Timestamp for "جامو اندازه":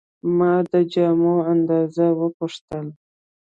0.93-2.05